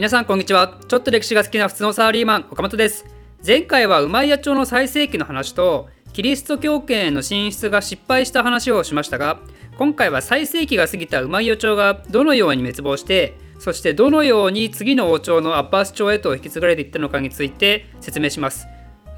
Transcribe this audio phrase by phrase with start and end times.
[0.00, 0.78] 皆さんこんにちは。
[0.88, 3.04] ちょっと歴史が好きな普通のサラリーマン岡本です。
[3.46, 9.40] 前回は馬屋町の最盛期の話とキリスト教圏への進出が失敗した話をしましたが
[9.76, 18.66] 今回は最盛期が過ぎた馬屋町がどのように滅亡してそしてどのように次の王朝のアッバース朝へと引き継がれていったのかについて説明します。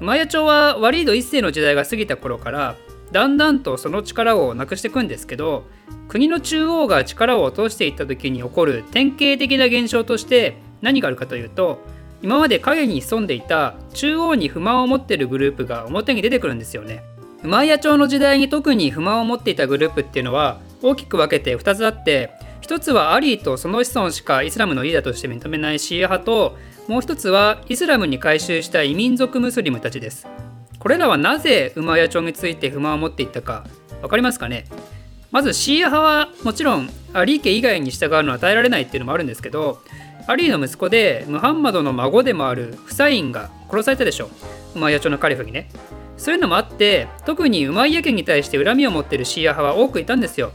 [0.01, 2.75] 馬屋町はワリード1世の時代が過ぎた頃から
[3.13, 5.63] だんだんとその力をなくしていくんですけど
[6.09, 11.81] 国の中央が力を落としていった時に起こる典型的な現象として何があるかというと
[12.21, 17.03] 今まで影に潜んでいた中央に不満を持ってるグループが表に出てくるんですよね。
[17.43, 22.31] 馬屋町の時代に特に不満を持っていたグループっていうのは大きく分けて2つあって
[22.61, 26.57] 1つはアリーとその子孫しかイスラムのリーダーとして認めないシーア派と
[26.87, 30.27] もう1つはイスラムに改宗した異民族ムスリムたちです。
[30.79, 33.65] これらはなぜ馬屋町について不満を持っていったか
[34.01, 34.65] 分かりますかね？
[35.33, 39.81] まずシーア派はもちろんアリー家以外に従うのは耐えられないっていうのもあるんですけど
[40.27, 44.29] アリーの息子でムハンマドの孫でもあるフサインが殺されたでしょ
[44.75, 45.69] ウマイヤ朝のカリフにね。
[46.17, 50.51] そういうのもあって特にウマイヤ家に対して恨みを持ってるシーア派は多くいたんですよ。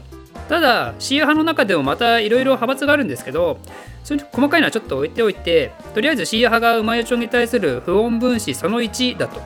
[0.49, 3.59] ただシーア派の中でもまたいろいろ派閥があるんですけど
[4.03, 9.39] それ細かいのはちょっと置いておいてとりあえずシーア派がウマイヤ朝に対する不穏分子その1だと。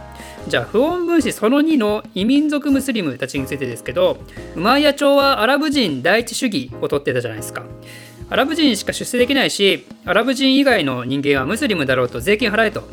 [0.47, 4.17] じゃあ不穏分子その2の異民族ムスリムたちについてですけど
[4.55, 7.63] ウマイヤ朝はアラブ人第一主義をとってたじゃないですか。
[8.29, 12.83] アラブ人しか出世できないしアラブ人以外の人間はムスリムだろうと税金払えと。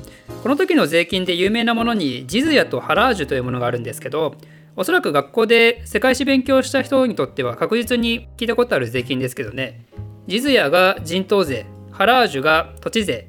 [0.43, 4.37] この時の税金で有名なものにジズヤとハラージュというものがあるんですけど
[4.77, 9.87] おそらく学校で世界史勉強した人にとっては確実に聞いたことある税金ですけどね。
[10.27, 13.29] ジズヤが人頭税ハラージュが土地税。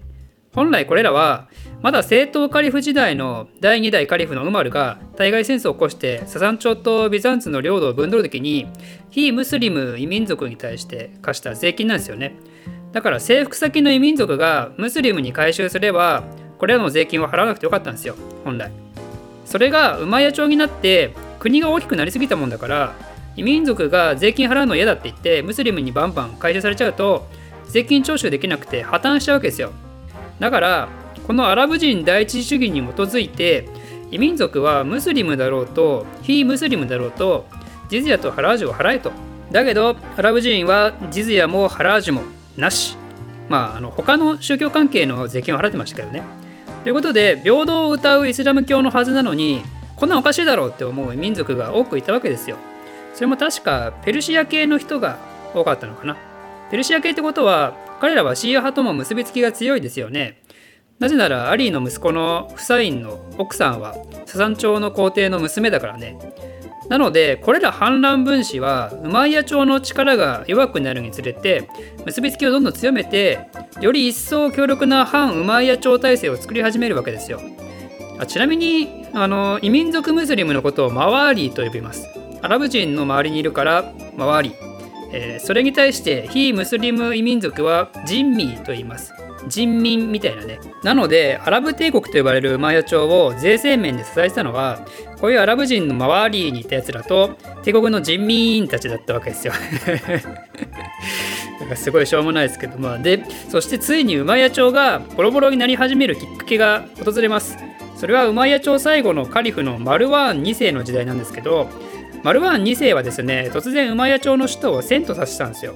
[0.54, 1.48] 本来これらは
[1.82, 8.68] まだ正統カリフ時代の第2代カリフのウマルが対外戦争を起こしてサザン朝とビザンツの領土を分取る時に
[9.10, 12.36] 非ムスリム異民族に対して課した税金なんですよね。
[12.92, 16.24] だから征服先の異民族がムスリムに回収すれば
[16.60, 18.16] これらの税金を払わなくてよかったんですよ。
[18.44, 18.72] 本来。
[19.46, 22.94] それが馬屋町になって国が大きくなりすぎたもんだから
[23.36, 27.28] 異民族が税金払うの嫌だって言ってムスリムにバンバン回収されちゃうと
[27.68, 29.72] 税金徴収できなくて破綻しちゃうわけですよ。
[30.40, 30.90] だから
[31.26, 33.68] このアラブ人第一主義に基づいて
[34.12, 37.48] 異民族はムスリムだろうと非ムスリムだろうと
[37.90, 39.12] ジズヤとハラージュを払えと。
[39.52, 42.22] だけどアラブ人はジズヤもハラージュも
[42.56, 42.98] なし。
[43.50, 46.22] まああの他の宗教関係の税金を払ってましたけどね。
[46.84, 49.64] ということで平等を謳うイスラム教のはずなのに
[50.02, 52.58] こんなおかしいだろうって思う民族が多くいたわけですよ
[53.14, 55.18] それも確かペルシア系の人が
[55.54, 56.18] 多かったのかな
[56.72, 60.42] ペルシア系ってことは彼らはシーア派とも結びつきが強いですよね。
[60.98, 63.96] なぜならアリーの息子のフサインの奥さんは
[64.26, 66.18] サザン朝の皇帝の娘だからね。
[66.90, 71.70] なのでこれら反乱分子はウマイヤ朝の力が弱くなるにつれて
[72.06, 73.50] 結びつきをどんどん強めて
[73.82, 77.40] より一層強力な反ウマイヤ朝体制を作り始めるわけですよ。
[78.18, 82.08] あちなみにあの異民族ムスリムのことをマワーリーと呼びます。
[82.42, 84.50] アラブ人の周りにいるからマワーリ。
[84.50, 84.72] ー。
[85.14, 89.14] えー、それに対して非ムスリム異民族は人民と言います。
[89.48, 90.60] 人民みたいなね。
[90.84, 94.86] なのでアラブ帝国と呼ばれるマヤ朝を税制面で支えてたのは
[95.20, 99.54] こういうアラブ人の周りにいたやつらと帝国の人民たちだったわけですよ。
[101.76, 107.71] すごいしょうもないですけどまあでそしてついにウマヤ朝がボロボロになり始めるきっかけが訪れます。
[107.96, 111.70] それはウマヤ朝最後のカリフのマルワーン2世の時代なんですけど
[112.24, 115.76] マルワーン2世はですね突然ウマヤ朝の首都を遷都させたんですよ。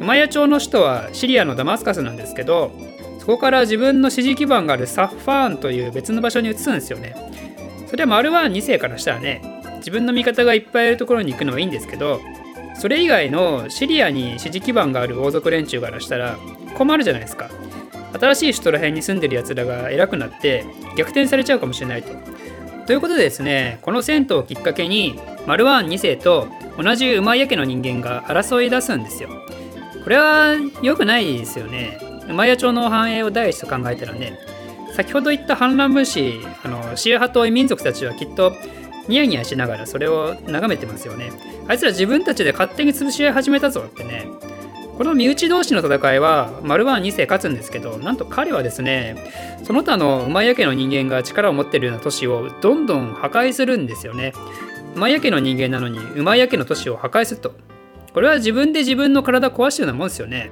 [0.00, 2.70] ウマヤ朝の首都はシリアのダマスカスなんですけど
[3.18, 7.14] そこから自分の支持基盤があるサッファーンという別の場所に移すんですよね。
[7.88, 9.40] それはマルワーン2世からしたらね
[9.78, 12.20] 自分の味方がいっぱいいるところに行くのはいいんですけど
[12.74, 16.36] それ以外のシリアに支持基盤がある王族連中からしたら
[16.76, 17.48] 困るじゃないですか。
[18.12, 20.64] 新しい首都ら辺に住んでるやつらが偉くなって
[20.96, 22.12] 逆転されちゃうかもしれないと。
[22.86, 29.28] ということでですねこの銭湯をきっかけにマルワーン2世と同じ馬屋家の人間が争い出すんですよ。
[30.04, 31.98] これは良くないですよね。
[32.28, 34.38] 馬屋町の繁栄を第一と考えたらね。
[34.94, 38.52] 先ほど言った反乱分子あのシーア派と民族たちはきっと
[39.08, 41.32] ニヤニヤしながらそれを眺めてますよね。
[41.68, 44.26] あいつら自分たちで勝手に潰し合い始めたぞってね。
[44.96, 49.16] この身内同士の戦いはマルワン2世勝つんですけどなんと彼はですね
[49.62, 54.32] その他の馬屋家の人間が力を持っているような都市をどんどん破壊するんですよね。
[54.94, 57.52] 馬屋家の人間なのに馬屋家の都市を破壊すると。
[58.14, 60.50] これは自分で自分の体壊してるようなもんですよね。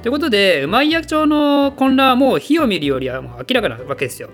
[0.00, 4.30] ということで馬屋町の混乱はもう火を見るよりはもう明らかなわけですよ。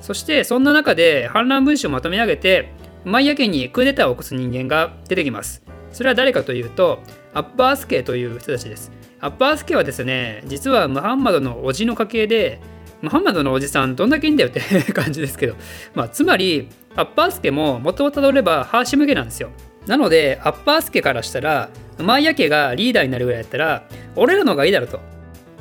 [0.00, 2.72] そしてそんな中で反乱分子をまとめ上げて
[3.06, 5.62] 馬屋家にクーデターを起こす人間が出てきます。
[5.92, 7.00] それは誰かというと
[7.34, 8.90] アッバース家という人たちです。
[9.20, 12.60] アッバース家はですね実はムハンマドの叔父の家系で
[13.02, 14.60] ムハンマドのおじさんどんだけいいんだよって
[14.92, 15.56] 感じですけど、
[15.94, 19.50] まあ、つまりアッパース家も元をたどればハーシム家なんですよ。
[19.86, 23.84] なのでアッパース家からしたらウマイヤ家がリーダーになるぐらいだったら
[24.16, 25.00] 俺らの方がいいだろうと、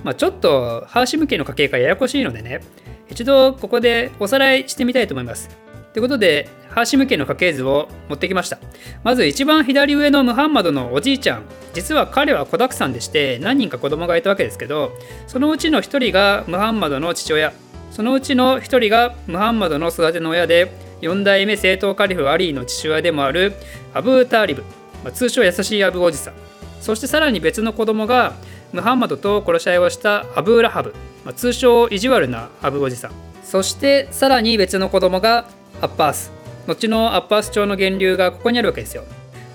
[0.04, 2.62] まあ、ちょっとハーシム家の家系がややこしいのでね
[3.10, 5.50] 一度ここでおさらいしてみたいと思います。
[5.94, 8.60] ということでハーシム家の家系図を持ってきました。
[9.04, 11.44] まず一番左上のムハンマドのおじいちゃん。
[11.74, 14.92] 実は彼は子だくさんでして何人か子供がいたわけですけど
[15.28, 17.54] そのうちの1人がムハンマドの父親。
[17.92, 20.72] そのうちの1人がムハンマドの育ての親で
[21.02, 23.54] 4代目正統カリフアリーの父親でもある
[23.94, 24.62] アブーターリブ、
[25.04, 26.34] まあ、通称優しいアブおじさん。
[26.82, 28.36] そしてさらに別の子供が
[28.72, 30.94] ムハンマドと殺し合いをしたアブーラハブ、
[31.26, 33.12] まあ、通称意地悪なアブおじさん。
[33.44, 35.50] そしてさらに別の子供が
[35.82, 36.32] アッパース
[36.68, 39.04] 後のアッパース朝の源流がここにあるわけですよ、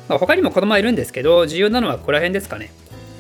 [0.09, 2.71] まあ、他にも子供はいるんですけど重要なのはここら辺ですかね。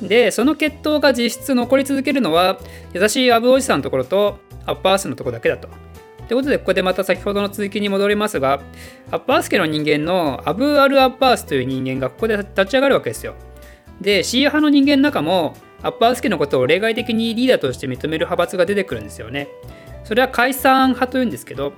[0.02, 2.58] でその血統が実質残り続けるのは
[2.92, 5.68] 優しいアブおじさんのところとアッパースのところだけだと。
[6.26, 8.60] ということでここでまた先ほどの続きに戻りますが
[9.10, 13.34] アッパース家の人間のアブ・アル・アッパースという人間がここで立ち上がるわけですよ。
[14.00, 19.48] でシーア派の人間の中もアッパース家のことを例外的にリーダーとして認める派閥が出てくるんですよね。
[20.04, 21.72] それは解散派というんですけど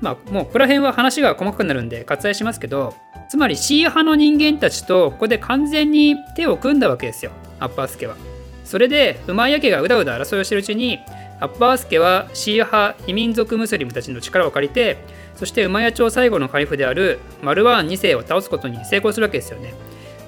[0.00, 2.94] まあもうここら辺は話が細かくなるんで割愛しますけど
[3.28, 7.30] つまりシーア派の人間たちとここで完全に手を組んだわけですよ。
[7.60, 8.16] アッパース家は。
[8.64, 10.98] それでウマイヤ家がうだうだ争いをしてるうちに
[11.40, 14.98] アッバース家はシーア派異民族ムスリムたちの力を借りて
[15.36, 19.74] そしてウマヤ朝最後のカリフであるマルワーン2世を倒すことに成功するわけですよね。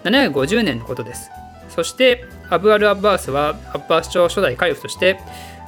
[0.05, 1.31] 750年のことです。
[1.69, 5.19] そしてアブアル・アッバースはアッバース朝初代カリフとして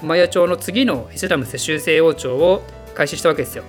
[0.03, 2.63] ウマヤ朝の次のイスラム世襲制王朝を
[2.95, 3.65] 開始したわけですよ。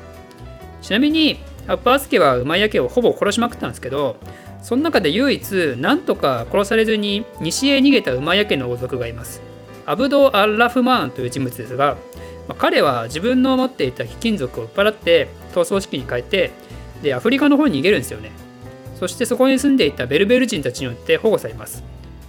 [0.86, 4.18] ちなみにアッバース家はウマイヤ家をほぼ殺しまくったんですけど
[4.62, 9.42] その中で唯一何とか殺されずに西へ逃げたウマイヤ家の王族がいます。
[9.88, 11.98] アブド・アッラフマーンという人物ですが、
[12.48, 16.52] まあ、彼は自分の持っていた貴金属を売っ払って逃走式に変えて
[17.02, 18.32] でアフリカの方に逃げるんですよね。
[19.00, 21.84] そしてそこに住んでいたベルベル人たちによって保護されます。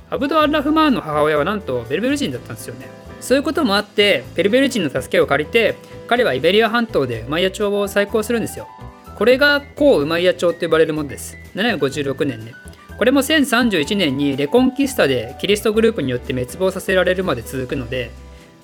[0.09, 2.89] アブド・アッラフマーンの母親はなんとベルベル人だったんですよね。
[3.21, 5.77] そういうこともあってベルベル人の助けを借りて
[6.07, 8.69] 彼はイベリア半島でウマイヤ朝を再興するんですよ
[9.17, 12.53] これが古ウマイヤ朝と呼ばれるものです756年ね
[12.99, 18.11] これも1031年にレコンキスタでキリストグループによって滅亡させられるまで続くので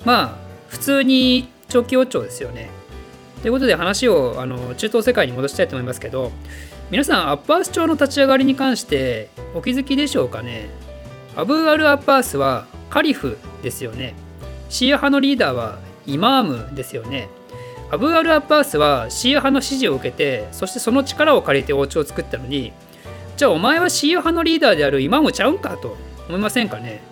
[0.04, 0.37] まあ
[0.69, 2.70] 普通に長期王朝ですよね。
[3.43, 6.31] ということで話をあの中東世界に戻したいと思いますけど
[6.90, 10.70] 皆さんアッパース朝の立ち上がりに関してお気づきでしょうかね
[11.34, 14.14] アブーアル・アッパースはカリフですよね。
[14.72, 17.28] シーア派のリーダーはイマームですよね。
[17.90, 22.72] アブアル・アッパースはシーア派の支持を受けてそしてその力を借りて王朝を作ったのに
[23.36, 27.02] じゃあお前はシーア派のリーダーである今もちゃうんかと思いませんかね、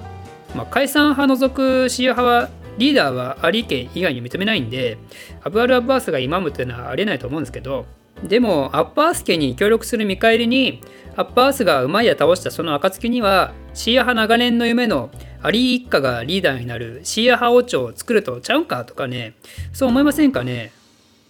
[0.56, 2.48] まあ、解散派除くシーア派は
[2.78, 4.96] リーダーはアリー家以外に認めないんで
[5.44, 7.84] アブアル・アッバースがイマムというのはありえないと思うんですけど
[8.24, 10.80] でもアッバース家に協力する見返りに
[11.14, 15.10] アッバースがウマイヤ倒したその暁にはシーア派長年の夢の
[15.42, 19.34] アリー一家がリーダーになるシーア派王朝を作るとちゃうんかとかね。
[19.72, 20.72] そう思いませんかね。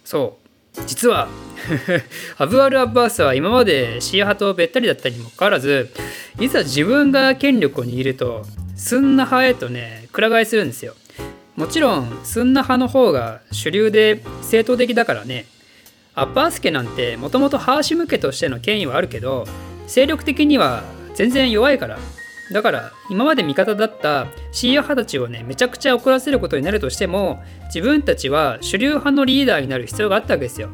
[0.03, 0.37] そ
[0.75, 0.81] う。
[0.85, 1.27] 実は
[2.37, 5.89] アブアル・アッバースは今までシーア派とべったりだったにもかかわらず
[6.39, 10.95] いざ自分が権力を握るとスンナ派へとねくら替えするんですよ。
[11.55, 15.45] もちろんスンナ派の方が主流で正統的だからね。
[16.15, 19.47] アッバース家なんてもともとハーシム家としての権威はあるけど
[19.87, 20.83] 勢力的には
[21.15, 21.99] 全然弱いから。
[22.51, 30.69] だから今まで味方だったシーア派たちをねめちゃくちゃ怒らせることになるとしても自分たちは主流派のリーダーになる必要があったわけですよ。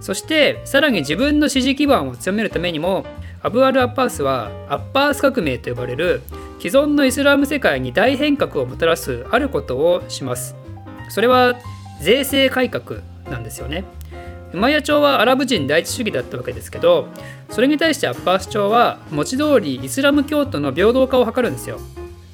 [0.00, 3.04] そしてさらに自分の支持基盤を強めるためにも
[3.42, 6.22] アブアル・アッパースはアッパース革命と呼ばれる
[6.58, 10.56] 既存のイスラム世界に大変革をもたらすあることをします。
[11.10, 11.54] それは
[12.00, 13.00] 税制改革
[13.30, 13.84] なんですよね。
[14.52, 17.08] ウマヤ朝はアラブ人第一主義だったわけですけど
[17.50, 21.78] それに対してアッパース朝は文字通りイスラム教徒の平等化を図るんですよ。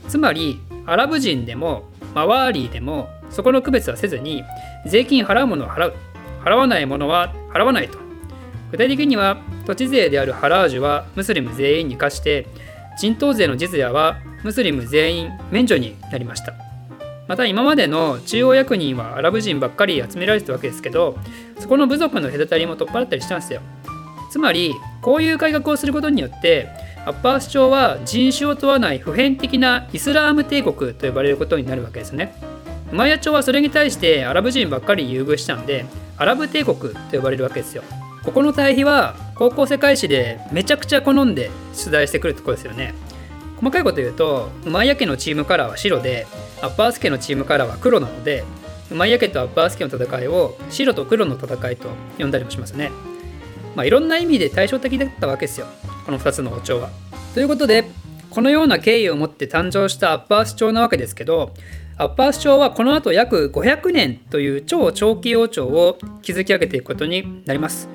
[0.08, 4.44] つまりアラブ人でもマワーリーでもそこの区別はせずに
[4.87, 5.94] 税金払うものを払う。
[6.44, 7.99] 払わないものは払わないと。
[8.70, 12.46] 具体的には土地税であるハラージュはムスリム全員に課して
[12.99, 16.65] 人頭税のジズヤはムスリム全員免除になりました。
[17.28, 21.18] また今までの中央役人はアラブ人ばっかり集められてたわけですけど
[21.59, 23.61] そこの部族の隔たりも取っ払ったりしたんですよ。
[24.30, 26.68] つまりこういう改革をすることによって
[27.06, 32.35] アッパース朝は人種を問わない普遍的なイスラーム帝国と呼ばれることになるわけですね。
[32.92, 37.83] ウマヤ朝はそれに対してアラブ人ばっかり優遇したんでアラブ帝国と呼ばれるわけですよ。
[38.25, 42.95] ここの対比は高校世界史でめちゃくちゃ好んで出題してくるところですよね。
[43.56, 46.26] 細かいこと言うと馬井家のチームカラーは白で
[46.62, 48.44] アッパース家のチームカラーは黒なので
[48.90, 52.90] 馬井家とアッパース家の戦いを白と黒の戦いと呼んだりもしますね。
[53.75, 55.66] まあいろんな意味で対照的だったわけですよ。
[56.04, 56.90] この2つの王朝は。
[57.34, 57.84] ということで
[58.30, 61.52] このような経緯を持って誕生したアッパース朝なわけですけど
[61.98, 67.88] アッパース朝はこの後約500年という超長期王朝を築き上げていくことになります。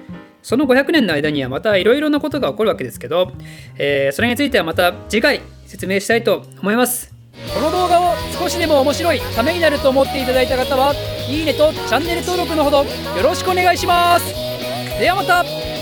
[0.44, 3.32] その500年の間にはまたいろいろなことが起こるわけですけど、
[3.78, 7.14] えー、それについてはまた次回説明したいと思います。
[7.54, 8.01] この動画
[8.42, 10.96] 少しでも面白いためになると思っていただいた方は
[11.30, 12.86] いいねとチャンネル登録のほどよ
[13.22, 14.34] ろしくお願いします。
[15.00, 15.81] ではまた。